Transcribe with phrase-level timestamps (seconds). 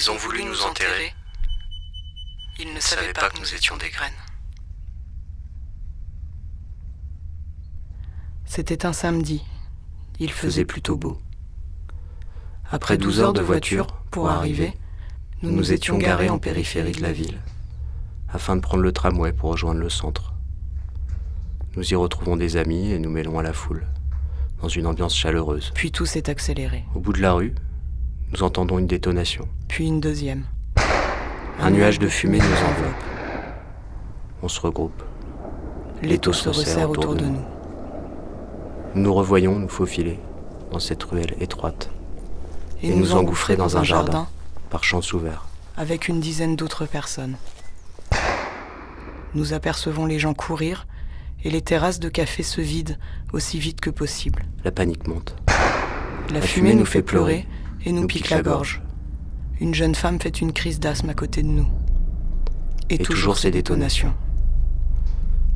[0.00, 1.12] Ils ont voulu nous enterrer.
[2.58, 4.10] Ils ne savaient pas que nous étions des graines.
[8.46, 9.42] C'était un samedi.
[10.18, 11.20] Il faisait plutôt beau.
[12.70, 14.72] Après 12 heures de voiture pour arriver,
[15.42, 17.38] nous nous étions garés en périphérie de la ville,
[18.30, 20.32] afin de prendre le tramway pour rejoindre le centre.
[21.76, 23.86] Nous y retrouvons des amis et nous mêlons à la foule,
[24.62, 25.72] dans une ambiance chaleureuse.
[25.74, 26.84] Puis tout s'est accéléré.
[26.94, 27.54] Au bout de la rue,
[28.32, 29.46] nous entendons une détonation.
[29.70, 30.42] Puis une deuxième.
[31.60, 33.04] Un nuage de fumée nous enveloppe.
[34.42, 35.00] On se regroupe.
[36.02, 37.44] L'étau se resserre autour de nous.
[38.96, 40.18] Nous nous revoyons nous faufiler
[40.72, 41.88] dans cette ruelle étroite
[42.82, 44.26] Et, nous engouffrer dans un jardin
[44.70, 45.46] par champs ouverts.
[45.76, 47.36] avec une dizaine d'autres personnes.
[49.36, 50.88] Nous apercevons les gens courir
[51.44, 52.96] et les terrasses de café se vident
[53.32, 54.42] aussi vite que possible.
[54.64, 55.36] La panique monte.
[56.32, 57.46] La, fumée, nous fait pleurer
[57.84, 58.82] et nous, pique, la gorge.
[59.60, 61.68] Une jeune femme fait une crise d'asthme à côté de nous.
[62.88, 64.14] Et, toujours ces détonations.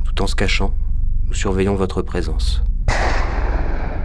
[0.05, 0.75] Tout en se cachant,
[1.27, 2.63] nous surveillons votre présence.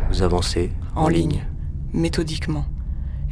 [0.09, 1.45] Vous avancez En ligne,
[1.91, 2.65] méthodiquement,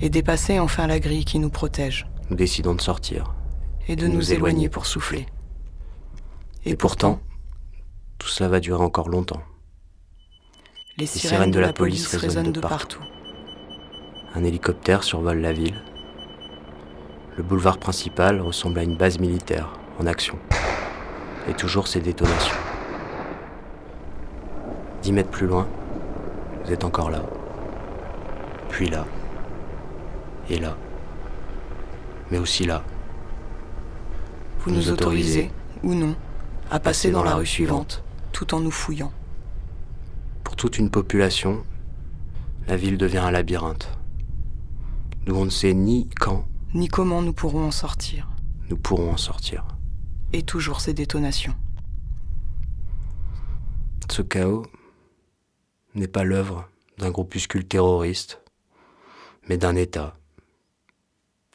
[0.01, 3.33] et dépasser enfin la grille qui nous protège, Nous décidons de sortir.
[3.87, 5.25] et de Et nous, nous éloigner éloigner pour souffler.
[6.65, 7.21] Et, pourtant,
[8.17, 9.41] tout cela va durer encore longtemps.
[10.97, 13.01] les sirènes de la police résonnent de partout.
[14.35, 15.81] Un hélicoptère survole la ville.
[17.37, 20.39] Le boulevard principal ressemble à une base militaire en action.
[21.47, 22.55] Et toujours ces détonations.
[25.03, 25.67] Dix mètres plus loin,
[26.65, 27.21] vous êtes encore là.
[28.69, 29.05] Puis là.
[30.49, 30.75] Et là.
[32.31, 32.83] Mais aussi là.
[34.61, 35.51] Vous nous autorisez,
[35.83, 36.15] ou non,
[36.71, 39.11] à passer dans la rue suivante, tout en nous fouillant.
[40.43, 41.63] Pour toute une population,
[42.67, 43.95] la ville devient un labyrinthe.
[45.27, 48.29] D'où on ne sait ni quand Ni comment nous pourrons en sortir.
[48.69, 49.65] nous pourrons en sortir.
[50.33, 51.55] Et toujours ces détonations.
[54.11, 54.65] Ce chaos
[55.95, 58.41] n'est pas l'œuvre d'un groupuscule terroriste,
[59.47, 60.17] mais d'un État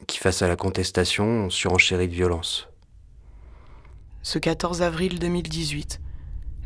[0.07, 2.69] qui, face à la contestation, surenchérit de violence.
[4.23, 6.01] Ce 14 avril 2018,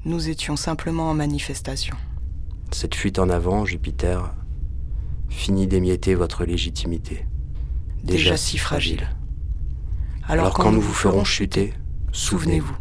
[0.05, 1.97] nous étions simplement en manifestation.
[2.73, 4.35] Cette fuite en avant, Jupiter,
[5.29, 7.27] finit d'émietter votre légitimité,
[8.07, 9.09] déjà, si fragile.
[10.29, 11.73] Alors, quand, nous vous ferons chuter,
[12.13, 12.75] souvenez-vous.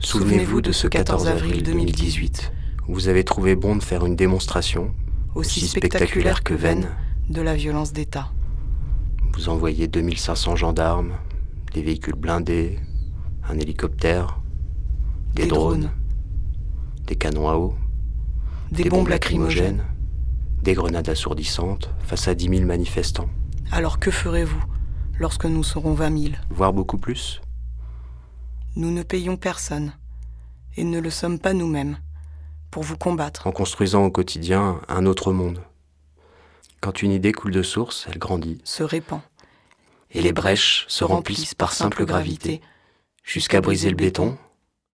[0.00, 2.52] Souvenez-vous de ce 14 avril 2018,
[2.88, 4.92] où vous avez trouvé bon de faire une démonstration,
[5.34, 6.88] Aussi spectaculaire que vaine,
[7.30, 8.30] de la violence d'État.
[9.34, 11.12] vous envoyez 2500 gendarmes,
[11.72, 12.78] des véhicules blindés,
[13.48, 14.40] un hélicoptère,
[15.34, 15.90] des, Des drones, drones.
[17.06, 17.74] des canons à eau,
[18.72, 19.84] Des, bombes lacrymogènes.
[20.62, 23.30] des grenades assourdissantes face à 10 000 manifestants,
[23.70, 24.62] Alors que ferez-vous
[25.18, 27.40] lorsque nous serons 20 000 voire beaucoup plus?
[28.76, 29.92] Nous ne payons personne,
[30.76, 31.98] et ne le sommes pas nous-mêmes,
[32.70, 33.46] pour vous combattre.
[33.46, 35.62] en construisant au quotidien un autre monde.
[36.80, 39.20] Quand une idée coule de source, elle grandit, se répand,
[40.10, 42.60] et les brèches se remplissent par simple gravité,
[43.22, 44.36] jusqu'à briser le béton